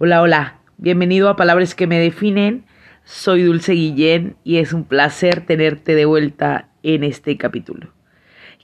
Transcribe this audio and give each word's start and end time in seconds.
Hola, 0.00 0.22
hola, 0.22 0.58
bienvenido 0.76 1.28
a 1.28 1.34
Palabras 1.34 1.74
que 1.74 1.88
me 1.88 1.98
definen. 1.98 2.64
Soy 3.02 3.42
Dulce 3.42 3.72
Guillén 3.72 4.36
y 4.44 4.58
es 4.58 4.72
un 4.72 4.84
placer 4.84 5.44
tenerte 5.44 5.96
de 5.96 6.04
vuelta 6.04 6.68
en 6.84 7.02
este 7.02 7.36
capítulo. 7.36 7.88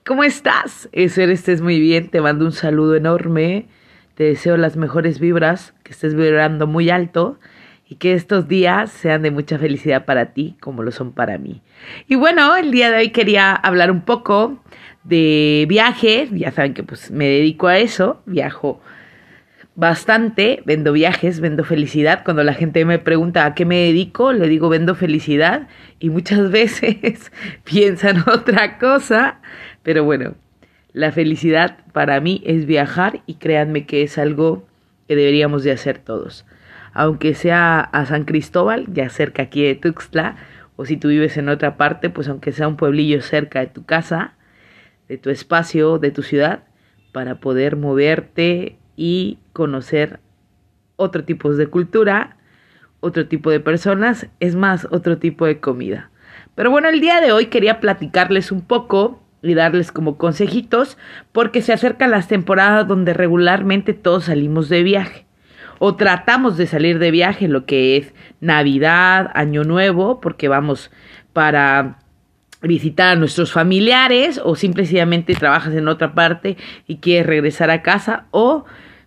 ¿Cómo 0.06 0.22
estás? 0.22 0.88
Espero 0.92 1.32
estés 1.32 1.60
muy 1.60 1.80
bien, 1.80 2.08
te 2.08 2.20
mando 2.20 2.44
un 2.44 2.52
saludo 2.52 2.94
enorme, 2.94 3.66
te 4.14 4.22
deseo 4.22 4.56
las 4.56 4.76
mejores 4.76 5.18
vibras, 5.18 5.74
que 5.82 5.90
estés 5.90 6.14
vibrando 6.14 6.68
muy 6.68 6.88
alto 6.88 7.40
y 7.88 7.96
que 7.96 8.12
estos 8.12 8.46
días 8.46 8.92
sean 8.92 9.22
de 9.22 9.32
mucha 9.32 9.58
felicidad 9.58 10.04
para 10.04 10.34
ti 10.34 10.56
como 10.60 10.84
lo 10.84 10.92
son 10.92 11.10
para 11.10 11.36
mí. 11.36 11.62
Y 12.06 12.14
bueno, 12.14 12.54
el 12.54 12.70
día 12.70 12.92
de 12.92 12.98
hoy 12.98 13.08
quería 13.10 13.54
hablar 13.54 13.90
un 13.90 14.02
poco 14.02 14.62
de 15.02 15.66
viajes, 15.68 16.30
ya 16.30 16.52
saben 16.52 16.74
que 16.74 16.84
pues 16.84 17.10
me 17.10 17.26
dedico 17.26 17.66
a 17.66 17.78
eso, 17.78 18.22
viajo 18.24 18.80
bastante, 19.76 20.62
vendo 20.64 20.92
viajes, 20.92 21.40
vendo 21.40 21.64
felicidad. 21.64 22.22
Cuando 22.24 22.44
la 22.44 22.54
gente 22.54 22.84
me 22.84 22.98
pregunta 22.98 23.44
a 23.44 23.54
qué 23.54 23.64
me 23.64 23.78
dedico, 23.78 24.32
le 24.32 24.48
digo 24.48 24.68
vendo 24.68 24.94
felicidad 24.94 25.68
y 25.98 26.10
muchas 26.10 26.50
veces 26.52 27.32
piensan 27.64 28.24
otra 28.28 28.78
cosa. 28.78 29.40
Pero 29.82 30.04
bueno, 30.04 30.34
la 30.92 31.12
felicidad 31.12 31.78
para 31.92 32.20
mí 32.20 32.42
es 32.46 32.66
viajar 32.66 33.22
y 33.26 33.34
créanme 33.34 33.86
que 33.86 34.02
es 34.02 34.18
algo 34.18 34.66
que 35.08 35.16
deberíamos 35.16 35.64
de 35.64 35.72
hacer 35.72 35.98
todos. 35.98 36.46
Aunque 36.92 37.34
sea 37.34 37.80
a 37.80 38.06
San 38.06 38.24
Cristóbal, 38.24 38.86
ya 38.92 39.08
cerca 39.08 39.42
aquí 39.42 39.64
de 39.64 39.74
Tuxtla, 39.74 40.36
o 40.76 40.84
si 40.84 40.96
tú 40.96 41.08
vives 41.08 41.36
en 41.36 41.48
otra 41.48 41.76
parte, 41.76 42.10
pues 42.10 42.28
aunque 42.28 42.52
sea 42.52 42.68
un 42.68 42.76
pueblillo 42.76 43.20
cerca 43.20 43.60
de 43.60 43.66
tu 43.66 43.84
casa, 43.84 44.34
de 45.08 45.18
tu 45.18 45.30
espacio, 45.30 45.98
de 45.98 46.12
tu 46.12 46.22
ciudad, 46.22 46.64
para 47.12 47.40
poder 47.40 47.76
moverte 47.76 48.76
y 48.96 49.38
conocer 49.52 50.20
otro 50.96 51.24
tipo 51.24 51.52
de 51.54 51.66
cultura, 51.66 52.36
otro 53.00 53.26
tipo 53.26 53.50
de 53.50 53.60
personas, 53.60 54.28
es 54.40 54.54
más, 54.56 54.86
otro 54.90 55.18
tipo 55.18 55.46
de 55.46 55.60
comida. 55.60 56.10
Pero 56.54 56.70
bueno, 56.70 56.88
el 56.88 57.00
día 57.00 57.20
de 57.20 57.32
hoy 57.32 57.46
quería 57.46 57.80
platicarles 57.80 58.52
un 58.52 58.62
poco 58.62 59.22
y 59.42 59.54
darles 59.54 59.92
como 59.92 60.16
consejitos 60.16 60.96
porque 61.32 61.60
se 61.60 61.72
acercan 61.72 62.10
las 62.10 62.28
temporadas 62.28 62.88
donde 62.88 63.12
regularmente 63.12 63.92
todos 63.92 64.24
salimos 64.24 64.68
de 64.68 64.82
viaje 64.82 65.26
o 65.78 65.96
tratamos 65.96 66.56
de 66.56 66.66
salir 66.66 66.98
de 66.98 67.10
viaje, 67.10 67.48
lo 67.48 67.66
que 67.66 67.96
es 67.96 68.14
Navidad, 68.40 69.30
Año 69.34 69.64
Nuevo, 69.64 70.20
porque 70.20 70.48
vamos 70.48 70.90
para 71.32 71.98
visitar 72.66 73.08
a 73.08 73.16
nuestros 73.16 73.52
familiares 73.52 74.40
o 74.42 74.56
simplemente 74.56 75.34
trabajas 75.34 75.74
en 75.74 75.88
otra 75.88 76.14
parte 76.14 76.56
y 76.86 76.96
quieres 76.96 77.26
regresar 77.26 77.70
a 77.70 77.82
casa 77.82 78.26
o 78.30 78.64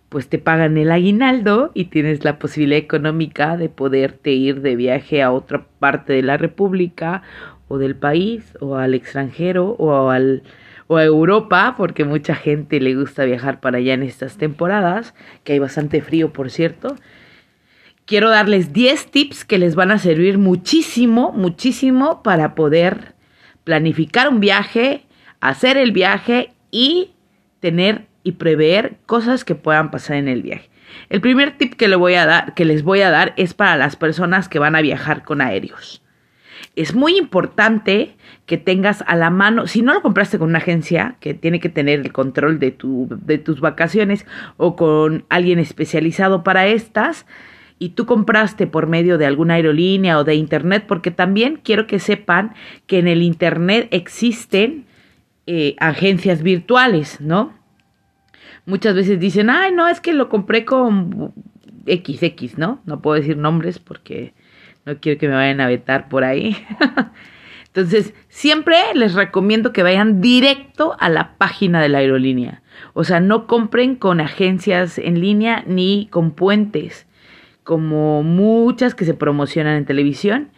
pues 0.08 0.28
te 0.28 0.38
pagan 0.38 0.78
el 0.78 0.90
aguinaldo 0.90 1.70
y 1.74 1.86
tienes 1.86 2.24
la 2.24 2.38
posibilidad 2.38 2.78
económica 2.78 3.56
de 3.56 3.68
poderte 3.68 4.32
ir 4.32 4.62
de 4.62 4.74
viaje 4.74 5.22
a 5.22 5.32
otra 5.32 5.66
parte 5.78 6.14
de 6.14 6.22
la 6.22 6.38
República 6.38 7.22
o 7.68 7.78
del 7.78 7.94
país 7.94 8.56
o 8.60 8.76
al 8.76 8.94
extranjero 8.94 9.76
o 9.78 10.08
al 10.10 10.42
o 10.88 10.96
a 10.96 11.04
Europa, 11.04 11.74
porque 11.76 12.04
mucha 12.04 12.34
gente 12.34 12.80
le 12.80 12.94
gusta 12.94 13.24
viajar 13.24 13.60
para 13.60 13.78
allá 13.78 13.94
en 13.94 14.02
estas 14.02 14.38
temporadas, 14.38 15.14
que 15.44 15.52
hay 15.52 15.58
bastante 15.58 16.00
frío, 16.00 16.32
por 16.32 16.50
cierto. 16.50 16.96
Quiero 18.06 18.30
darles 18.30 18.72
10 18.72 19.10
tips 19.10 19.44
que 19.44 19.58
les 19.58 19.74
van 19.74 19.90
a 19.90 19.98
servir 19.98 20.38
muchísimo, 20.38 21.30
muchísimo 21.32 22.22
para 22.22 22.54
poder 22.54 23.17
planificar 23.68 24.30
un 24.30 24.40
viaje, 24.40 25.02
hacer 25.42 25.76
el 25.76 25.92
viaje 25.92 26.54
y 26.70 27.10
tener 27.60 28.06
y 28.22 28.32
prever 28.32 28.96
cosas 29.04 29.44
que 29.44 29.54
puedan 29.54 29.90
pasar 29.90 30.16
en 30.16 30.26
el 30.26 30.40
viaje. 30.40 30.70
El 31.10 31.20
primer 31.20 31.58
tip 31.58 31.74
que, 31.74 31.86
les 31.86 31.98
voy 31.98 32.14
a 33.02 33.10
dar 33.10 33.34
es 33.36 33.52
para 33.52 33.76
las 33.76 33.94
personas 33.94 34.48
que 34.48 34.58
van 34.58 34.74
a 34.74 34.80
viajar 34.80 35.22
con 35.22 35.42
aéreos. 35.42 36.02
Es 36.76 36.94
muy 36.94 37.18
importante 37.18 38.16
que 38.46 38.56
tengas 38.56 39.04
a 39.06 39.16
la 39.16 39.28
mano, 39.28 39.66
si 39.66 39.82
no 39.82 39.92
lo 39.92 40.00
compraste 40.00 40.38
con 40.38 40.48
una 40.48 40.60
agencia 40.60 41.16
que 41.20 41.34
tiene 41.34 41.60
que 41.60 41.68
tener 41.68 42.00
el 42.00 42.10
control 42.10 42.58
de, 42.58 42.70
tu, 42.70 43.06
de 43.10 43.36
tus 43.36 43.60
vacaciones 43.60 44.24
o 44.56 44.76
con 44.76 45.26
alguien 45.28 45.58
especializado 45.58 46.42
para 46.42 46.68
estas, 46.68 47.26
y 47.78 47.90
tú 47.90 48.06
compraste 48.06 48.66
por 48.66 48.86
medio 48.86 49.18
de 49.18 49.26
alguna 49.26 49.54
aerolínea 49.54 50.18
o 50.18 50.24
de 50.24 50.34
internet, 50.34 50.84
porque 50.86 51.10
también 51.10 51.60
quiero 51.62 51.86
que 51.86 51.98
sepan 51.98 52.54
que 52.86 52.98
en 52.98 53.08
el 53.08 53.22
internet 53.22 53.88
existen 53.90 54.86
eh, 55.46 55.76
agencias 55.78 56.42
virtuales, 56.42 57.20
¿no? 57.20 57.58
muchas 58.68 58.94
veces 58.94 59.18
dicen, 59.18 59.48
ay, 59.50 59.72
no, 59.72 59.88
es 59.88 60.00
que 60.00 60.12
lo 60.12 60.28
compré 60.28 60.64
con 60.64 61.32
XX, 61.86 62.58
¿no? 62.58 62.80
No 62.84 63.00
puedo 63.00 63.16
decir 63.16 63.36
nombres 63.36 63.78
porque 63.78 64.34
no 64.84 64.98
quiero 64.98 65.18
que 65.18 65.26
me 65.26 65.34
vayan 65.34 65.60
a 65.62 65.66
vetar 65.66 66.08
por 66.08 66.22
ahí. 66.22 66.54
Entonces, 67.66 68.12
siempre 68.28 68.76
les 68.94 69.14
recomiendo 69.14 69.72
que 69.72 69.82
vayan 69.82 70.20
directo 70.20 70.96
a 71.00 71.08
la 71.08 71.38
página 71.38 71.80
de 71.80 71.88
la 71.88 71.98
aerolínea. 71.98 72.62
O 72.92 73.04
sea, 73.04 73.20
no 73.20 73.46
compren 73.46 73.96
con 73.96 74.20
agencias 74.20 74.98
en 74.98 75.20
línea 75.20 75.64
ni 75.66 76.08
con 76.10 76.32
puentes, 76.32 77.06
como 77.68 78.22
muchas 78.22 78.94
que 78.94 79.04
se 79.04 79.12
promocionan 79.12 79.76
en 79.76 79.84
televisión 79.84 80.48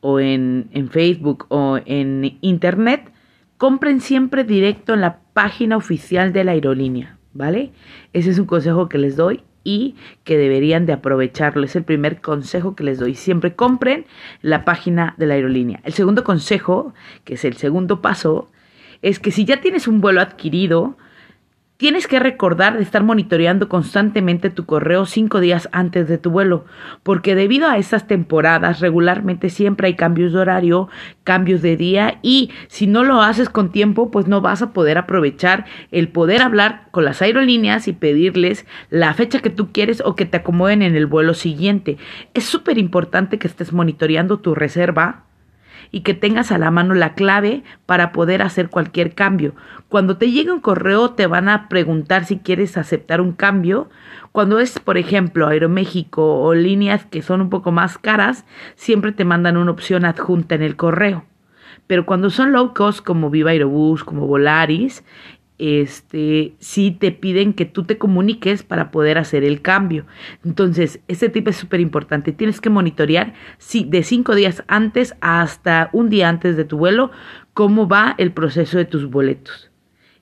o 0.00 0.20
en, 0.20 0.68
en 0.70 0.90
Facebook 0.90 1.46
o 1.48 1.80
en 1.84 2.38
Internet. 2.40 3.10
Compren 3.58 4.00
siempre 4.00 4.44
directo 4.44 4.94
en 4.94 5.00
la 5.00 5.18
página 5.32 5.76
oficial 5.76 6.32
de 6.32 6.44
la 6.44 6.52
aerolínea. 6.52 7.18
¿vale? 7.34 7.72
Ese 8.12 8.30
es 8.30 8.38
un 8.38 8.46
consejo 8.46 8.88
que 8.88 8.98
les 8.98 9.16
doy 9.16 9.42
y 9.64 9.96
que 10.22 10.38
deberían 10.38 10.86
de 10.86 10.92
aprovecharlo. 10.92 11.64
Es 11.64 11.74
el 11.74 11.82
primer 11.82 12.20
consejo 12.20 12.76
que 12.76 12.84
les 12.84 13.00
doy. 13.00 13.16
Siempre 13.16 13.56
compren 13.56 14.06
la 14.40 14.64
página 14.64 15.16
de 15.18 15.26
la 15.26 15.34
aerolínea. 15.34 15.80
El 15.82 15.94
segundo 15.94 16.22
consejo, 16.22 16.94
que 17.24 17.34
es 17.34 17.44
el 17.44 17.56
segundo 17.56 18.00
paso, 18.00 18.52
es 19.02 19.18
que 19.18 19.32
si 19.32 19.44
ya 19.44 19.60
tienes 19.60 19.88
un 19.88 20.00
vuelo 20.00 20.20
adquirido, 20.20 20.96
Tienes 21.82 22.06
que 22.06 22.20
recordar 22.20 22.76
de 22.76 22.84
estar 22.84 23.02
monitoreando 23.02 23.68
constantemente 23.68 24.50
tu 24.50 24.66
correo 24.66 25.04
cinco 25.04 25.40
días 25.40 25.68
antes 25.72 26.06
de 26.06 26.16
tu 26.16 26.30
vuelo, 26.30 26.64
porque 27.02 27.34
debido 27.34 27.66
a 27.66 27.76
estas 27.76 28.06
temporadas 28.06 28.78
regularmente 28.78 29.50
siempre 29.50 29.88
hay 29.88 29.94
cambios 29.94 30.32
de 30.32 30.38
horario, 30.38 30.88
cambios 31.24 31.60
de 31.60 31.76
día 31.76 32.20
y 32.22 32.50
si 32.68 32.86
no 32.86 33.02
lo 33.02 33.20
haces 33.20 33.48
con 33.48 33.72
tiempo, 33.72 34.12
pues 34.12 34.28
no 34.28 34.40
vas 34.40 34.62
a 34.62 34.72
poder 34.72 34.96
aprovechar 34.96 35.64
el 35.90 36.06
poder 36.06 36.42
hablar 36.42 36.86
con 36.92 37.04
las 37.04 37.20
aerolíneas 37.20 37.88
y 37.88 37.92
pedirles 37.92 38.64
la 38.88 39.12
fecha 39.12 39.40
que 39.40 39.50
tú 39.50 39.72
quieres 39.72 40.04
o 40.06 40.14
que 40.14 40.24
te 40.24 40.36
acomoden 40.36 40.82
en 40.82 40.94
el 40.94 41.06
vuelo 41.06 41.34
siguiente. 41.34 41.96
Es 42.32 42.44
súper 42.44 42.78
importante 42.78 43.40
que 43.40 43.48
estés 43.48 43.72
monitoreando 43.72 44.38
tu 44.38 44.54
reserva 44.54 45.24
y 45.90 46.00
que 46.00 46.14
tengas 46.14 46.52
a 46.52 46.58
la 46.58 46.70
mano 46.70 46.94
la 46.94 47.14
clave 47.14 47.62
para 47.86 48.12
poder 48.12 48.42
hacer 48.42 48.68
cualquier 48.68 49.14
cambio. 49.14 49.54
Cuando 49.88 50.16
te 50.16 50.30
llegue 50.30 50.52
un 50.52 50.60
correo 50.60 51.10
te 51.10 51.26
van 51.26 51.48
a 51.48 51.68
preguntar 51.68 52.24
si 52.24 52.38
quieres 52.38 52.76
aceptar 52.76 53.20
un 53.20 53.32
cambio. 53.32 53.90
Cuando 54.32 54.60
es, 54.60 54.78
por 54.78 54.96
ejemplo, 54.96 55.48
Aeroméxico 55.48 56.40
o 56.40 56.54
líneas 56.54 57.04
que 57.04 57.22
son 57.22 57.40
un 57.40 57.50
poco 57.50 57.72
más 57.72 57.98
caras, 57.98 58.44
siempre 58.74 59.12
te 59.12 59.24
mandan 59.24 59.56
una 59.56 59.70
opción 59.70 60.04
adjunta 60.04 60.54
en 60.54 60.62
el 60.62 60.76
correo. 60.76 61.24
Pero 61.86 62.06
cuando 62.06 62.30
son 62.30 62.52
low 62.52 62.72
cost 62.74 63.04
como 63.04 63.28
Viva 63.28 63.50
Aerobús, 63.50 64.04
como 64.04 64.26
Volaris, 64.26 65.04
este, 65.62 66.54
sí 66.58 66.90
te 66.90 67.12
piden 67.12 67.52
que 67.52 67.66
tú 67.66 67.84
te 67.84 67.96
comuniques 67.96 68.64
para 68.64 68.90
poder 68.90 69.16
hacer 69.16 69.44
el 69.44 69.62
cambio. 69.62 70.06
Entonces, 70.44 70.98
este 71.06 71.28
tip 71.28 71.46
es 71.46 71.56
súper 71.56 71.78
importante. 71.78 72.32
Tienes 72.32 72.60
que 72.60 72.68
monitorear 72.68 73.32
sí, 73.58 73.86
de 73.88 74.02
cinco 74.02 74.34
días 74.34 74.64
antes 74.66 75.14
hasta 75.20 75.88
un 75.92 76.10
día 76.10 76.28
antes 76.28 76.56
de 76.56 76.64
tu 76.64 76.78
vuelo 76.78 77.12
cómo 77.54 77.86
va 77.86 78.16
el 78.18 78.32
proceso 78.32 78.76
de 78.76 78.86
tus 78.86 79.08
boletos. 79.08 79.70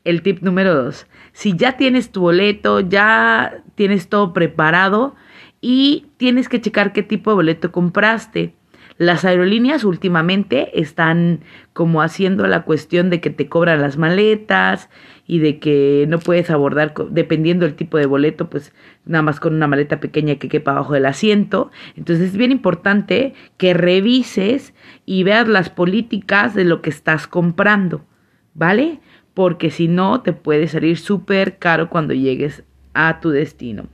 El 0.04 0.20
tip 0.20 0.42
número 0.42 0.74
dos, 0.74 1.06
si 1.32 1.56
ya 1.56 1.78
tienes 1.78 2.10
tu 2.10 2.20
boleto, 2.20 2.80
ya 2.80 3.62
tienes 3.76 4.08
todo 4.08 4.34
preparado 4.34 5.14
y 5.62 6.06
tienes 6.18 6.50
que 6.50 6.60
checar 6.60 6.92
qué 6.92 7.02
tipo 7.02 7.30
de 7.30 7.36
boleto 7.36 7.72
compraste. 7.72 8.54
Las 9.00 9.24
aerolíneas 9.24 9.84
últimamente 9.84 10.78
están 10.78 11.40
como 11.72 12.02
haciendo 12.02 12.46
la 12.46 12.64
cuestión 12.64 13.08
de 13.08 13.22
que 13.22 13.30
te 13.30 13.48
cobran 13.48 13.80
las 13.80 13.96
maletas 13.96 14.90
y 15.26 15.38
de 15.38 15.58
que 15.58 16.04
no 16.06 16.18
puedes 16.18 16.50
abordar, 16.50 16.92
dependiendo 17.08 17.64
del 17.64 17.76
tipo 17.76 17.96
de 17.96 18.04
boleto, 18.04 18.50
pues 18.50 18.74
nada 19.06 19.22
más 19.22 19.40
con 19.40 19.54
una 19.54 19.66
maleta 19.66 20.00
pequeña 20.00 20.34
que 20.34 20.50
quepa 20.50 20.72
abajo 20.72 20.92
del 20.92 21.06
asiento. 21.06 21.70
Entonces 21.96 22.28
es 22.28 22.36
bien 22.36 22.52
importante 22.52 23.32
que 23.56 23.72
revises 23.72 24.74
y 25.06 25.24
veas 25.24 25.48
las 25.48 25.70
políticas 25.70 26.54
de 26.54 26.64
lo 26.64 26.82
que 26.82 26.90
estás 26.90 27.26
comprando, 27.26 28.04
¿vale? 28.52 29.00
Porque 29.32 29.70
si 29.70 29.88
no, 29.88 30.20
te 30.20 30.34
puede 30.34 30.68
salir 30.68 30.98
súper 30.98 31.56
caro 31.56 31.88
cuando 31.88 32.12
llegues 32.12 32.64
a 32.92 33.18
tu 33.20 33.30
destino. 33.30 33.86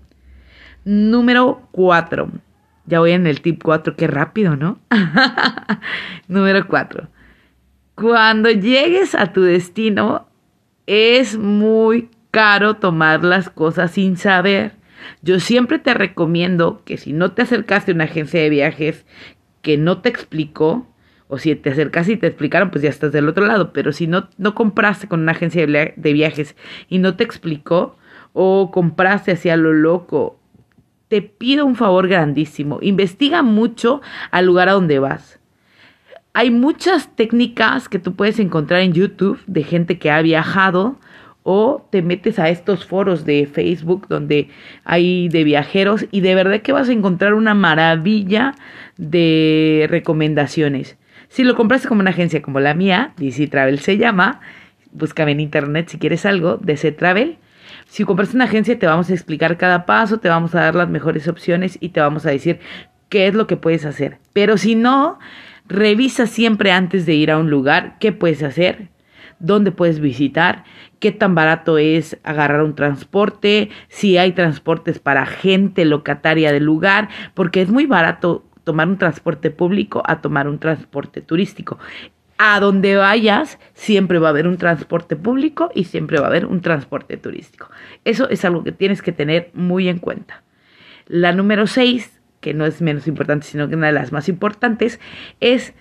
Número 0.84 1.68
4 1.70 2.28
ya 2.86 3.00
voy 3.00 3.12
en 3.12 3.26
el 3.26 3.40
tip 3.40 3.62
4, 3.62 3.96
qué 3.96 4.06
rápido, 4.06 4.56
¿no? 4.56 4.78
Número 6.28 6.66
4. 6.66 7.08
Cuando 7.94 8.50
llegues 8.50 9.14
a 9.14 9.32
tu 9.32 9.42
destino, 9.42 10.28
es 10.86 11.36
muy 11.38 12.10
caro 12.30 12.74
tomar 12.74 13.24
las 13.24 13.50
cosas 13.50 13.92
sin 13.92 14.16
saber. 14.16 14.72
Yo 15.22 15.40
siempre 15.40 15.78
te 15.78 15.94
recomiendo 15.94 16.82
que 16.84 16.96
si 16.96 17.12
no 17.12 17.32
te 17.32 17.42
acercaste 17.42 17.92
a 17.92 17.94
una 17.94 18.04
agencia 18.04 18.40
de 18.40 18.50
viajes 18.50 19.06
que 19.62 19.76
no 19.76 20.00
te 20.00 20.08
explicó, 20.08 20.86
o 21.28 21.38
si 21.38 21.54
te 21.56 21.70
acercas 21.70 22.08
y 22.08 22.16
te 22.16 22.28
explicaron, 22.28 22.70
pues 22.70 22.82
ya 22.82 22.90
estás 22.90 23.10
del 23.12 23.28
otro 23.28 23.46
lado. 23.46 23.72
Pero 23.72 23.92
si 23.92 24.06
no, 24.06 24.28
no 24.38 24.54
compraste 24.54 25.08
con 25.08 25.20
una 25.20 25.32
agencia 25.32 25.66
de 25.66 26.12
viajes 26.12 26.54
y 26.88 26.98
no 26.98 27.16
te 27.16 27.24
explicó, 27.24 27.96
o 28.32 28.70
compraste 28.70 29.32
hacia 29.32 29.56
lo 29.56 29.72
loco, 29.72 30.38
te 31.08 31.22
pido 31.22 31.66
un 31.66 31.76
favor 31.76 32.08
grandísimo. 32.08 32.78
Investiga 32.82 33.42
mucho 33.42 34.00
al 34.30 34.46
lugar 34.46 34.68
a 34.68 34.72
donde 34.72 34.98
vas. 34.98 35.38
Hay 36.32 36.50
muchas 36.50 37.14
técnicas 37.16 37.88
que 37.88 37.98
tú 37.98 38.14
puedes 38.14 38.38
encontrar 38.38 38.80
en 38.80 38.92
YouTube 38.92 39.40
de 39.46 39.62
gente 39.62 39.98
que 39.98 40.10
ha 40.10 40.20
viajado 40.20 40.98
o 41.48 41.86
te 41.90 42.02
metes 42.02 42.38
a 42.38 42.48
estos 42.48 42.84
foros 42.84 43.24
de 43.24 43.46
Facebook 43.46 44.08
donde 44.08 44.48
hay 44.84 45.28
de 45.28 45.44
viajeros 45.44 46.06
y 46.10 46.20
de 46.20 46.34
verdad 46.34 46.60
que 46.60 46.72
vas 46.72 46.88
a 46.88 46.92
encontrar 46.92 47.34
una 47.34 47.54
maravilla 47.54 48.54
de 48.96 49.86
recomendaciones. 49.88 50.98
Si 51.28 51.44
lo 51.44 51.54
compraste 51.54 51.88
como 51.88 52.00
una 52.00 52.10
agencia 52.10 52.42
como 52.42 52.60
la 52.60 52.74
mía, 52.74 53.12
DC 53.16 53.46
Travel 53.46 53.78
se 53.78 53.96
llama, 53.96 54.40
búscame 54.90 55.32
en 55.32 55.40
internet 55.40 55.88
si 55.88 55.98
quieres 55.98 56.26
algo, 56.26 56.56
DC 56.56 56.92
Travel. 56.92 57.38
Si 57.86 58.04
compraste 58.04 58.36
una 58.36 58.44
agencia 58.44 58.78
te 58.78 58.86
vamos 58.86 59.08
a 59.08 59.14
explicar 59.14 59.56
cada 59.56 59.86
paso, 59.86 60.18
te 60.18 60.28
vamos 60.28 60.54
a 60.54 60.60
dar 60.60 60.74
las 60.74 60.88
mejores 60.88 61.28
opciones 61.28 61.78
y 61.80 61.90
te 61.90 62.00
vamos 62.00 62.26
a 62.26 62.30
decir 62.30 62.60
qué 63.08 63.28
es 63.28 63.34
lo 63.34 63.46
que 63.46 63.56
puedes 63.56 63.84
hacer. 63.84 64.18
Pero 64.32 64.58
si 64.58 64.74
no, 64.74 65.18
revisa 65.66 66.26
siempre 66.26 66.72
antes 66.72 67.06
de 67.06 67.14
ir 67.14 67.30
a 67.30 67.38
un 67.38 67.48
lugar 67.48 67.96
qué 67.98 68.12
puedes 68.12 68.42
hacer, 68.42 68.88
dónde 69.38 69.70
puedes 69.70 70.00
visitar, 70.00 70.64
qué 70.98 71.12
tan 71.12 71.34
barato 71.34 71.78
es 71.78 72.18
agarrar 72.24 72.62
un 72.62 72.74
transporte, 72.74 73.70
si 73.88 74.18
hay 74.18 74.32
transportes 74.32 74.98
para 74.98 75.24
gente 75.24 75.84
locataria 75.84 76.52
del 76.52 76.64
lugar, 76.64 77.08
porque 77.34 77.62
es 77.62 77.70
muy 77.70 77.86
barato 77.86 78.44
tomar 78.64 78.88
un 78.88 78.98
transporte 78.98 79.50
público 79.50 80.02
a 80.06 80.20
tomar 80.20 80.48
un 80.48 80.58
transporte 80.58 81.20
turístico. 81.20 81.78
A 82.38 82.60
donde 82.60 82.96
vayas, 82.96 83.58
siempre 83.76 84.18
va 84.18 84.28
a 84.28 84.30
haber 84.30 84.48
un 84.48 84.56
transporte 84.56 85.16
público 85.16 85.70
y 85.74 85.84
siempre 85.84 86.18
va 86.18 86.24
a 86.24 86.30
haber 86.30 86.46
un 86.46 86.62
transporte 86.62 87.18
turístico. 87.18 87.70
Eso 88.04 88.28
es 88.30 88.44
algo 88.44 88.64
que 88.64 88.72
tienes 88.72 89.02
que 89.02 89.12
tener 89.12 89.50
muy 89.52 89.88
en 89.88 89.98
cuenta. 89.98 90.42
La 91.06 91.32
número 91.32 91.66
6, 91.66 92.20
que 92.40 92.54
no 92.54 92.64
es 92.64 92.80
menos 92.80 93.06
importante, 93.06 93.46
sino 93.46 93.68
que 93.68 93.76
una 93.76 93.88
de 93.88 93.92
las 93.92 94.12
más 94.12 94.30
importantes, 94.30 94.98
es 95.40 95.74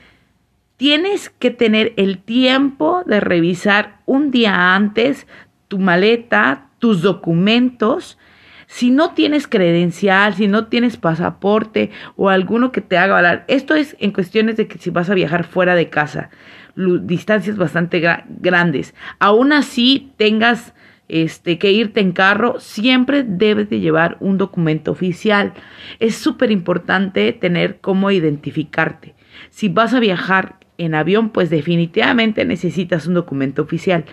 tienes 0.75 1.30
que 1.30 1.51
tener 1.51 1.94
el 1.95 2.18
tiempo 2.18 3.03
de 3.06 3.21
revisar 3.21 4.01
un 4.06 4.30
día 4.30 4.75
antes 4.75 5.25
tu 5.69 5.80
maleta, 5.80 6.68
tus 6.80 7.01
documentos, 7.01 8.19
si 8.67 8.89
no 8.89 9.13
tienes 9.13 9.47
credencial, 9.47 10.33
si 10.33 10.47
no 10.47 10.67
tienes 10.67 10.97
pasaporte 10.97 11.91
o 12.15 12.29
alguno 12.29 12.71
que 12.71 12.81
te 12.81 12.97
haga 12.97 13.17
hablar, 13.17 13.45
esto 13.47 13.75
es 13.75 13.95
en 14.00 14.12
cuestiones 14.12 14.57
de 14.57 14.67
que 14.67 14.77
si 14.77 14.89
vas 14.89 15.09
a 15.09 15.13
viajar 15.13 15.44
fuera 15.44 15.75
de 15.75 15.89
casa, 15.89 16.29
distancias 16.75 17.57
bastante 17.57 18.03
grandes, 18.39 18.94
aún 19.19 19.53
así 19.53 20.12
tengas 20.17 20.73
este, 21.07 21.59
que 21.59 21.71
irte 21.71 22.00
en 22.00 22.12
carro, 22.12 22.59
siempre 22.59 23.23
debes 23.23 23.69
de 23.69 23.79
llevar 23.79 24.17
un 24.19 24.38
documento 24.38 24.91
oficial. 24.91 25.53
Es 26.00 26.15
súper 26.15 26.51
importante 26.51 27.31
tener 27.33 27.77
cómo 27.79 28.11
identificarte. 28.11 29.13
Si 29.50 29.69
vas 29.69 29.94
a 29.94 30.00
viajar 30.00 30.57
en 30.77 30.95
avión, 30.95 31.29
pues 31.29 31.50
definitivamente 31.50 32.44
necesitas 32.45 33.07
un 33.07 33.13
documento 33.13 33.61
oficial. 33.61 34.06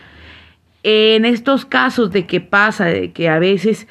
En 0.83 1.25
estos 1.25 1.65
casos 1.65 2.11
de 2.11 2.27
que 2.27 2.41
pasa, 2.41 2.87
de 2.87 3.13
que 3.13 3.29
a 3.29 3.39
veces 3.39 3.87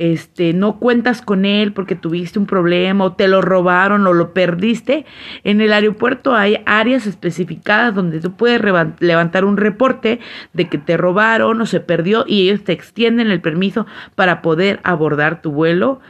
este, 0.00 0.54
no 0.54 0.78
cuentas 0.78 1.20
con 1.20 1.44
él 1.44 1.74
porque 1.74 1.94
tuviste 1.94 2.38
un 2.38 2.46
problema 2.46 3.04
o 3.04 3.12
te 3.12 3.28
lo 3.28 3.42
robaron 3.42 4.06
o 4.06 4.14
lo 4.14 4.32
perdiste, 4.32 5.04
en 5.44 5.60
el 5.60 5.74
aeropuerto 5.74 6.34
hay 6.34 6.62
áreas 6.64 7.06
especificadas 7.06 7.94
donde 7.94 8.18
tú 8.18 8.32
puedes 8.32 8.62
levantar 8.98 9.44
un 9.44 9.58
reporte 9.58 10.18
de 10.54 10.70
que 10.70 10.78
te 10.78 10.96
robaron 10.96 11.60
o 11.60 11.66
se 11.66 11.80
perdió 11.80 12.24
y 12.26 12.48
ellos 12.48 12.64
te 12.64 12.72
extienden 12.72 13.30
el 13.30 13.42
permiso 13.42 13.86
para 14.14 14.40
poder 14.40 14.80
abordar 14.84 15.42
tu 15.42 15.52
vuelo. 15.52 16.00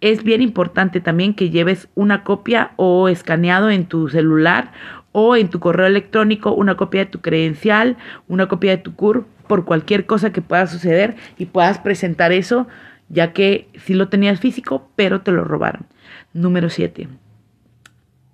Es 0.00 0.24
bien 0.24 0.42
importante 0.42 1.00
también 1.00 1.32
que 1.32 1.48
lleves 1.48 1.88
una 1.94 2.24
copia 2.24 2.72
o 2.74 3.08
escaneado 3.08 3.70
en 3.70 3.86
tu 3.86 4.08
celular 4.08 4.72
o 5.12 5.36
en 5.36 5.50
tu 5.50 5.60
correo 5.60 5.86
electrónico 5.86 6.52
una 6.52 6.74
copia 6.74 7.04
de 7.04 7.10
tu 7.12 7.20
credencial, 7.20 7.96
una 8.26 8.48
copia 8.48 8.72
de 8.72 8.78
tu 8.78 8.96
CUR 8.96 9.24
por 9.46 9.64
cualquier 9.64 10.04
cosa 10.04 10.32
que 10.32 10.42
pueda 10.42 10.66
suceder 10.66 11.14
y 11.38 11.46
puedas 11.46 11.78
presentar 11.78 12.32
eso 12.32 12.66
ya 13.08 13.32
que 13.32 13.68
sí 13.84 13.94
lo 13.94 14.08
tenías 14.08 14.40
físico, 14.40 14.90
pero 14.96 15.20
te 15.20 15.32
lo 15.32 15.44
robaron. 15.44 15.86
Número 16.32 16.68
7. 16.68 17.08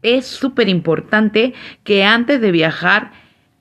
Es 0.02 0.26
súper 0.26 0.68
importante 0.68 1.54
que 1.84 2.04
antes 2.04 2.40
de 2.40 2.50
viajar 2.50 3.12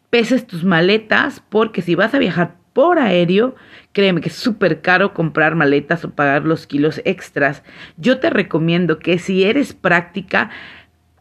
peses 0.10 0.48
tus 0.48 0.64
maletas, 0.64 1.42
porque 1.50 1.82
si 1.82 1.96
vas 1.96 2.14
a 2.14 2.20
viajar 2.20 2.56
por 2.74 3.00
aéreo, 3.00 3.56
créeme 3.92 4.22
que 4.22 4.30
es 4.30 4.36
súper 4.36 4.82
caro 4.82 5.14
comprar 5.14 5.56
maletas 5.56 6.06
o 6.06 6.12
pagar 6.12 6.46
los 6.46 6.68
kilos 6.68 7.02
extras. 7.06 7.64
Yo 7.98 8.20
te 8.20 8.30
recomiendo 8.30 9.00
que 9.00 9.20
si 9.20 9.44
eres 9.44 9.74
práctica, 9.74 10.50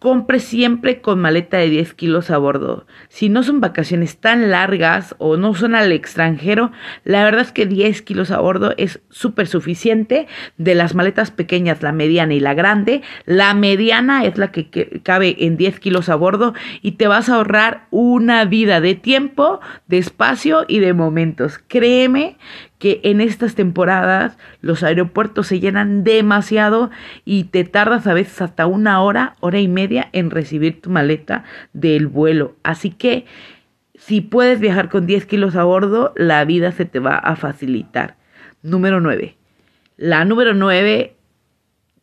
compre 0.01 0.41
siempre 0.41 1.03
con 1.03 1.21
maleta 1.21 1.59
de 1.59 1.69
10 1.69 1.95
kilos 1.95 2.31
a 2.31 2.39
bordo. 2.39 2.87
Si 3.09 3.29
no 3.29 3.43
son 3.43 3.61
vacaciones 3.61 4.17
tan 4.17 4.51
largas 4.51 5.15
o 5.19 5.37
no 5.37 5.55
son 5.55 5.75
al 5.75 5.93
extranjero, 5.93 6.73
la 7.05 7.23
verdad 7.23 7.43
es 7.43 7.53
que 7.53 7.67
10 7.67 8.01
kilos 8.03 8.31
a 8.31 8.41
bordo 8.41 8.73
es 8.79 9.01
súper 9.11 9.47
suficiente. 9.47 10.27
De 10.57 10.75
las 10.75 10.95
maletas 10.95 11.31
pequeñas, 11.31 11.83
la 11.83 11.93
mediana 11.93 12.33
y 12.33 12.41
la 12.41 12.55
grande, 12.55 13.03
la 13.27 13.53
mediana 13.53 14.25
es 14.25 14.39
la 14.39 14.51
que 14.51 15.01
cabe 15.03 15.37
en 15.39 15.59
10 15.59 15.79
kilos 15.81 16.09
a 16.09 16.15
bordo 16.15 16.55
y 16.81 16.93
te 16.93 17.07
vas 17.07 17.29
a 17.29 17.35
ahorrar 17.35 17.87
una 17.91 18.47
vida 18.47 18.81
de 18.81 18.95
tiempo, 18.95 19.61
de 19.87 19.99
espacio 19.99 20.65
y 20.67 20.79
de 20.79 20.95
momentos. 20.95 21.59
Créeme 21.69 22.39
que 22.81 23.01
en 23.05 23.21
estas 23.21 23.55
temporadas 23.55 24.39
los 24.63 24.83
aeropuertos 24.83 25.47
se 25.47 25.61
llenan 25.61 26.03
demasiado 26.03 26.91
y 27.27 27.45
te 27.45 27.63
tardas 27.65 28.07
a 28.07 28.15
veces 28.15 28.41
hasta 28.41 28.67
una 28.67 29.03
hora, 29.03 29.37
hora 29.41 29.61
y 29.61 29.69
media 29.69 30.09
en 30.13 30.31
recibir 30.31 30.81
tu 30.81 30.89
maleta 30.89 31.45
del 31.75 32.07
vuelo. 32.09 32.57
Así 32.63 32.91
que 32.91 33.27
si 33.95 34.23
puedes 34.23 34.61
viajar 34.61 34.89
con 34.89 35.07
10 35.07 35.27
kilos 35.27 35.57
a 35.57 35.65
bordo, 35.65 36.15
la 36.17 36.43
vida 36.47 36.73
se 36.73 36.87
te 36.87 37.01
va 37.01 37.17
a 37.17 37.37
facilitar. 37.37 38.17
Número 38.63 38.99
9. 38.99 39.37
La 39.99 40.25
número 40.25 40.55
9 40.55 41.17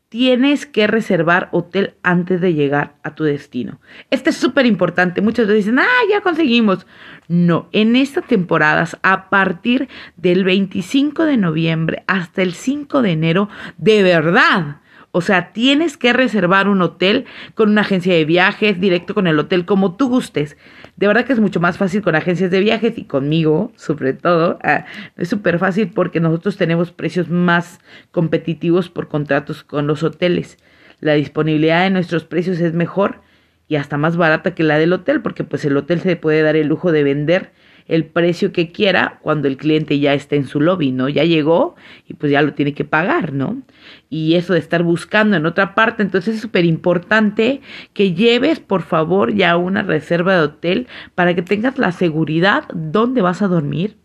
tienes 0.10 0.66
que 0.66 0.88
reservar 0.88 1.50
hotel 1.52 1.96
antes 2.02 2.40
de 2.40 2.54
llegar 2.54 2.96
a 3.04 3.16
tu 3.16 3.24
destino. 3.24 3.80
Este 4.10 4.30
es 4.30 4.38
súper 4.38 4.66
importante. 4.66 5.22
Muchos 5.22 5.48
dicen, 5.48 5.80
ah, 5.80 6.04
ya 6.10 6.22
conseguimos. 6.22 6.88
No, 7.28 7.68
en 7.74 7.96
estas 7.96 8.26
temporadas, 8.26 8.98
a 9.04 9.30
partir 9.30 9.90
del 10.16 10.44
25 10.44 11.26
de 11.26 11.38
noviembre 11.38 12.04
hasta 12.08 12.42
el 12.42 12.54
5 12.54 13.02
de 13.02 13.12
enero, 13.12 13.50
de 13.78 14.04
verdad, 14.04 14.78
o 15.12 15.22
sea, 15.22 15.52
tienes 15.52 15.98
que 15.98 16.14
reservar 16.14 16.68
un 16.68 16.82
hotel 16.82 17.26
con 17.56 17.70
una 17.70 17.82
agencia 17.82 18.14
de 18.14 18.26
viajes, 18.26 18.80
directo 18.80 19.14
con 19.14 19.28
el 19.28 19.40
hotel, 19.40 19.66
como 19.66 19.96
tú 19.96 20.10
gustes. 20.10 20.58
De 20.96 21.08
verdad 21.08 21.26
que 21.26 21.34
es 21.34 21.40
mucho 21.40 21.60
más 21.60 21.78
fácil 21.78 22.02
con 22.02 22.16
agencias 22.16 22.52
de 22.52 22.60
viajes 22.60 22.98
y 22.98 23.06
conmigo, 23.06 23.72
sobre 23.76 24.14
todo. 24.14 24.60
Ah, 24.64 24.86
es 25.16 25.30
súper 25.30 25.60
fácil 25.60 25.90
porque 25.90 26.20
nosotros 26.20 26.58
tenemos 26.58 26.92
precios 26.92 27.30
más 27.30 27.80
competitivos 28.12 28.90
por 28.90 29.08
contratos 29.08 29.64
con 29.64 29.88
los 29.88 30.04
hoteles. 30.04 30.58
La 31.00 31.14
disponibilidad 31.14 31.84
de 31.84 31.90
nuestros 31.90 32.24
precios 32.26 32.60
es 32.60 32.74
mejor 32.74 33.22
y 33.68 33.76
hasta 33.76 33.98
más 33.98 34.18
barata 34.18 34.56
que 34.56 34.64
la 34.64 34.78
del 34.78 34.94
hotel 34.94 35.22
porque 35.22 35.44
pues 35.44 35.64
el 35.66 35.78
hotel 35.78 36.02
se 36.02 36.16
puede 36.16 36.42
dar 36.42 36.56
el 36.56 36.68
lujo 36.68 36.92
de 36.92 37.04
vender 37.04 37.52
el 37.88 38.06
precio 38.06 38.52
que 38.52 38.72
quiera 38.72 39.20
cuando 39.22 39.48
el 39.48 39.58
cliente 39.58 40.00
ya 40.00 40.14
está 40.14 40.36
en 40.36 40.46
su 40.46 40.60
lobby, 40.60 40.92
¿no? 40.92 41.10
Ya 41.10 41.24
llegó 41.24 41.76
y 42.08 42.14
pues 42.14 42.32
ya 42.32 42.42
lo 42.42 42.54
tiene 42.54 42.74
que 42.74 42.86
pagar, 42.86 43.34
¿no? 43.34 43.62
Y 44.10 44.36
eso 44.36 44.54
de 44.54 44.60
estar 44.60 44.84
buscando 44.84 45.38
en 45.38 45.46
otra 45.46 45.76
parte, 45.76 46.04
entonces 46.04 46.36
es 46.36 46.42
súper 46.42 46.66
importante 46.66 47.62
que 47.94 48.14
lleves 48.14 48.60
por 48.60 48.82
favor 48.82 49.34
ya 49.34 49.58
una 49.58 49.84
reserva 49.84 50.36
de 50.36 50.42
hotel 50.42 50.88
para 51.16 51.34
que 51.34 51.42
tengas 51.42 51.78
la 51.78 51.92
seguridad 51.92 52.66
dónde 52.74 53.22
vas 53.22 53.42
a 53.42 53.48
dormir, 53.48 53.98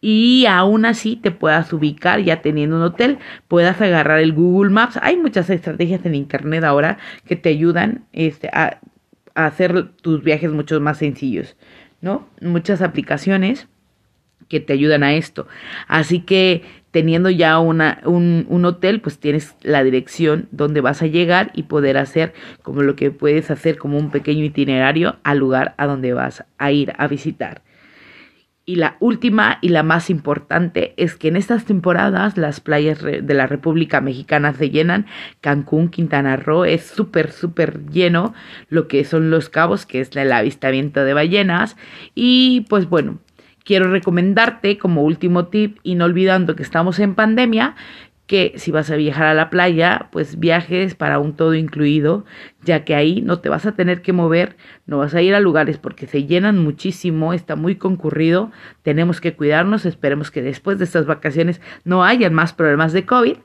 y 0.00 0.46
aún 0.46 0.86
así 0.86 1.16
te 1.16 1.30
puedas 1.30 1.72
ubicar 1.72 2.20
ya 2.22 2.40
teniendo 2.40 2.76
un 2.76 2.82
hotel, 2.82 3.18
puedas 3.48 3.80
agarrar 3.80 4.20
el 4.20 4.32
Google 4.32 4.70
Maps. 4.70 4.98
Hay 5.02 5.16
muchas 5.16 5.50
estrategias 5.50 6.04
en 6.06 6.14
Internet 6.14 6.64
ahora 6.64 6.98
que 7.26 7.36
te 7.36 7.50
ayudan 7.50 8.06
este, 8.12 8.48
a, 8.48 8.80
a 9.34 9.46
hacer 9.46 9.90
tus 10.00 10.22
viajes 10.22 10.50
mucho 10.52 10.80
más 10.80 10.98
sencillos. 10.98 11.56
¿No? 12.00 12.26
Muchas 12.40 12.82
aplicaciones 12.82 13.68
que 14.48 14.60
te 14.60 14.72
ayudan 14.72 15.02
a 15.02 15.14
esto. 15.14 15.46
Así 15.86 16.20
que 16.20 16.62
teniendo 16.90 17.30
ya 17.30 17.58
una, 17.60 18.00
un, 18.04 18.46
un, 18.48 18.64
hotel, 18.64 19.00
pues 19.00 19.18
tienes 19.18 19.54
la 19.62 19.84
dirección 19.84 20.48
donde 20.50 20.80
vas 20.80 21.02
a 21.02 21.06
llegar 21.06 21.52
y 21.54 21.64
poder 21.64 21.96
hacer 21.96 22.34
como 22.62 22.82
lo 22.82 22.96
que 22.96 23.10
puedes 23.12 23.50
hacer 23.50 23.78
como 23.78 23.96
un 23.96 24.10
pequeño 24.10 24.44
itinerario 24.44 25.16
al 25.22 25.38
lugar 25.38 25.74
a 25.78 25.86
donde 25.86 26.12
vas 26.12 26.44
a 26.58 26.72
ir 26.72 26.92
a 26.98 27.06
visitar. 27.06 27.62
Y 28.70 28.76
la 28.76 28.96
última 29.00 29.58
y 29.62 29.70
la 29.70 29.82
más 29.82 30.10
importante 30.10 30.94
es 30.96 31.16
que 31.16 31.26
en 31.26 31.34
estas 31.34 31.64
temporadas 31.64 32.36
las 32.36 32.60
playas 32.60 33.02
de 33.02 33.34
la 33.34 33.48
República 33.48 34.00
Mexicana 34.00 34.54
se 34.54 34.70
llenan. 34.70 35.06
Cancún, 35.40 35.88
Quintana 35.88 36.36
Roo 36.36 36.64
es 36.64 36.86
súper, 36.86 37.32
súper 37.32 37.84
lleno. 37.86 38.32
Lo 38.68 38.86
que 38.86 39.04
son 39.04 39.28
los 39.28 39.48
cabos, 39.48 39.86
que 39.86 40.00
es 40.00 40.14
el 40.14 40.30
avistamiento 40.30 41.02
de 41.02 41.14
ballenas. 41.14 41.76
Y 42.14 42.64
pues 42.68 42.88
bueno, 42.88 43.18
quiero 43.64 43.90
recomendarte 43.90 44.78
como 44.78 45.02
último 45.02 45.46
tip 45.46 45.78
y 45.82 45.96
no 45.96 46.04
olvidando 46.04 46.54
que 46.54 46.62
estamos 46.62 47.00
en 47.00 47.16
pandemia 47.16 47.74
que 48.30 48.52
si 48.58 48.70
vas 48.70 48.88
a 48.92 48.94
viajar 48.94 49.26
a 49.26 49.34
la 49.34 49.50
playa, 49.50 50.06
pues 50.12 50.38
viajes 50.38 50.94
para 50.94 51.18
un 51.18 51.34
todo 51.34 51.56
incluido, 51.56 52.24
ya 52.62 52.84
que 52.84 52.94
ahí 52.94 53.22
no 53.22 53.40
te 53.40 53.48
vas 53.48 53.66
a 53.66 53.72
tener 53.72 54.02
que 54.02 54.12
mover, 54.12 54.56
no 54.86 54.98
vas 54.98 55.16
a 55.16 55.20
ir 55.20 55.34
a 55.34 55.40
lugares 55.40 55.78
porque 55.78 56.06
se 56.06 56.26
llenan 56.26 56.56
muchísimo, 56.56 57.32
está 57.32 57.56
muy 57.56 57.74
concurrido, 57.74 58.52
tenemos 58.82 59.20
que 59.20 59.34
cuidarnos, 59.34 59.84
esperemos 59.84 60.30
que 60.30 60.42
después 60.42 60.78
de 60.78 60.84
estas 60.84 61.06
vacaciones 61.06 61.60
no 61.82 62.04
hayan 62.04 62.32
más 62.32 62.52
problemas 62.52 62.92
de 62.92 63.04
COVID. 63.04 63.38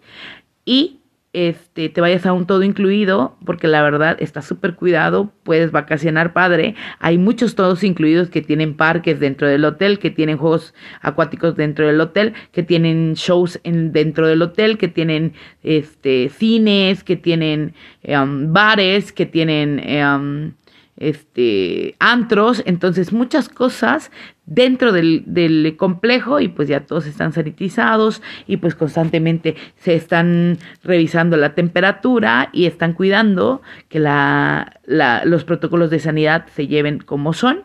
Y 0.65 0.99
este, 1.35 1.89
te 1.89 1.99
vayas 1.99 2.25
a 2.25 2.31
un 2.31 2.45
todo 2.47 2.63
incluido, 2.63 3.35
porque 3.45 3.67
la 3.67 3.83
verdad 3.83 4.15
está 4.21 4.41
súper 4.41 4.75
cuidado, 4.75 5.33
puedes 5.43 5.71
vacacionar 5.71 6.31
padre. 6.31 6.75
Hay 6.99 7.17
muchos 7.17 7.55
todos 7.55 7.83
incluidos 7.83 8.29
que 8.29 8.41
tienen 8.41 8.77
parques 8.77 9.19
dentro 9.19 9.49
del 9.49 9.65
hotel, 9.65 9.99
que 9.99 10.09
tienen 10.11 10.37
juegos 10.37 10.73
acuáticos 11.01 11.57
dentro 11.57 11.87
del 11.87 11.99
hotel, 11.99 12.33
que 12.53 12.63
tienen 12.63 13.15
shows 13.15 13.59
en, 13.63 13.91
dentro 13.91 14.27
del 14.27 14.41
hotel, 14.41 14.77
que 14.77 14.87
tienen 14.87 15.33
este, 15.61 16.29
cines, 16.29 17.03
que 17.03 17.17
tienen 17.17 17.73
em, 18.03 18.53
bares, 18.53 19.11
que 19.11 19.25
tienen... 19.25 19.79
Em, 19.83 20.53
este, 20.97 21.95
antros, 21.99 22.63
entonces 22.65 23.11
muchas 23.11 23.49
cosas 23.49 24.11
dentro 24.45 24.91
del, 24.91 25.23
del, 25.25 25.75
complejo 25.77 26.39
y 26.39 26.47
pues 26.47 26.67
ya 26.67 26.81
todos 26.81 27.07
están 27.07 27.33
sanitizados 27.33 28.21
y 28.47 28.57
pues 28.57 28.75
constantemente 28.75 29.55
se 29.77 29.95
están 29.95 30.57
revisando 30.83 31.35
la 31.37 31.55
temperatura 31.55 32.49
y 32.53 32.65
están 32.65 32.93
cuidando 32.93 33.61
que 33.89 33.99
la, 33.99 34.79
los 34.85 35.43
protocolos 35.43 35.89
de 35.89 35.99
sanidad 35.99 36.45
se 36.55 36.67
lleven 36.67 36.99
como 36.99 37.33
son 37.33 37.63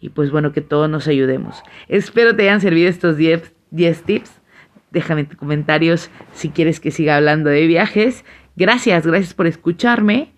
y 0.00 0.10
pues 0.10 0.30
bueno 0.30 0.52
que 0.52 0.60
todos 0.60 0.88
nos 0.88 1.08
ayudemos. 1.08 1.62
Espero 1.88 2.36
te 2.36 2.42
hayan 2.42 2.60
servido 2.60 2.88
estos 2.88 3.16
10, 3.16 3.52
10 3.70 4.02
tips. 4.02 4.40
Déjame 4.90 5.22
en 5.22 5.26
comentarios 5.26 6.10
si 6.32 6.50
quieres 6.50 6.78
que 6.80 6.90
siga 6.90 7.16
hablando 7.16 7.50
de 7.50 7.66
viajes. 7.66 8.24
Gracias, 8.56 9.06
gracias 9.06 9.34
por 9.34 9.46
escucharme 9.46 10.32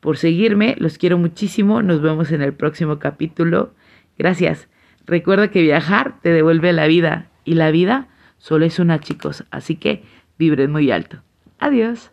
por 0.00 0.16
seguirme. 0.16 0.74
Los 0.78 0.98
quiero 0.98 1.18
muchísimo. 1.18 1.82
Nos 1.82 2.02
vemos 2.02 2.32
en 2.32 2.42
el 2.42 2.54
próximo 2.54 2.98
capítulo. 2.98 3.74
Gracias. 4.18 4.68
Recuerda 5.10 5.50
que 5.50 5.60
viajar 5.60 6.20
te 6.22 6.28
devuelve 6.28 6.72
la 6.72 6.86
vida 6.86 7.30
y 7.44 7.54
la 7.54 7.72
vida 7.72 8.06
solo 8.38 8.64
es 8.64 8.78
una, 8.78 9.00
chicos. 9.00 9.44
Así 9.50 9.74
que 9.74 10.04
vibren 10.38 10.70
muy 10.70 10.92
alto. 10.92 11.20
Adiós. 11.58 12.12